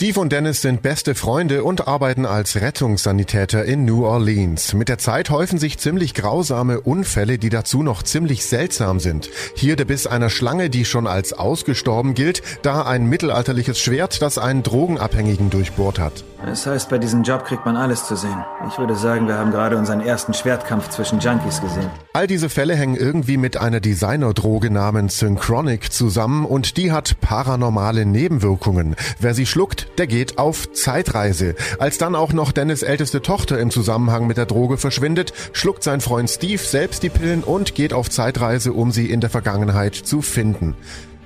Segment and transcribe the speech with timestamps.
[0.00, 4.72] Steve und Dennis sind beste Freunde und arbeiten als Rettungssanitäter in New Orleans.
[4.72, 9.28] Mit der Zeit häufen sich ziemlich grausame Unfälle, die dazu noch ziemlich seltsam sind.
[9.54, 14.38] Hier der Biss einer Schlange, die schon als ausgestorben gilt, da ein mittelalterliches Schwert, das
[14.38, 16.24] einen Drogenabhängigen durchbohrt hat.
[16.46, 18.42] Das heißt, bei diesem Job kriegt man alles zu sehen.
[18.66, 21.90] Ich würde sagen, wir haben gerade unseren ersten Schwertkampf zwischen Junkies gesehen.
[22.14, 28.06] All diese Fälle hängen irgendwie mit einer Designerdroge namens Synchronic zusammen und die hat paranormale
[28.06, 28.96] Nebenwirkungen.
[29.18, 31.54] Wer sie schluckt, der geht auf Zeitreise.
[31.78, 36.00] Als dann auch noch Dennis älteste Tochter im Zusammenhang mit der Droge verschwindet, schluckt sein
[36.00, 40.22] Freund Steve selbst die Pillen und geht auf Zeitreise, um sie in der Vergangenheit zu
[40.22, 40.74] finden.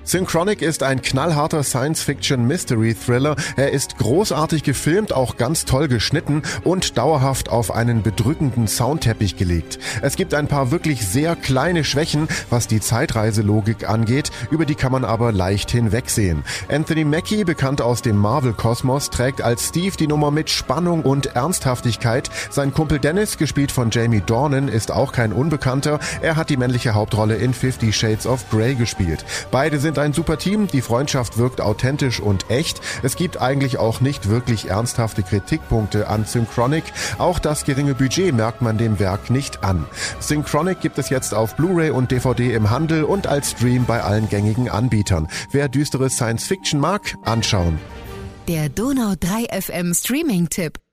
[0.07, 3.37] Synchronic ist ein knallharter Science-Fiction-Mystery-Thriller.
[3.57, 9.79] Er ist großartig gefilmt, auch ganz toll geschnitten und dauerhaft auf einen bedrückenden Soundteppich gelegt.
[10.03, 14.93] Es gibt ein paar wirklich sehr kleine Schwächen, was die Zeitreiselogik angeht, über die kann
[14.93, 16.45] man aber leicht hinwegsehen.
[16.69, 22.31] Anthony Mackie, bekannt aus dem Marvel-Kosmos, trägt als Steve die Nummer mit Spannung und Ernsthaftigkeit.
[22.51, 25.99] Sein Kumpel Dennis, gespielt von Jamie Dornan, ist auch kein Unbekannter.
[26.21, 29.25] Er hat die männliche Hauptrolle in Fifty Shades of Grey gespielt.
[29.51, 32.81] Beide sind sind ein super Team, die Freundschaft wirkt authentisch und echt.
[33.05, 36.83] Es gibt eigentlich auch nicht wirklich ernsthafte Kritikpunkte an Synchronic.
[37.19, 39.87] Auch das geringe Budget merkt man dem Werk nicht an.
[40.19, 44.29] Synchronic gibt es jetzt auf Blu-ray und DVD im Handel und als Stream bei allen
[44.29, 45.29] gängigen Anbietern.
[45.53, 47.79] Wer düstere Science Fiction mag, anschauen.
[48.49, 50.84] Der Donau 3 FM Streaming-Tipp.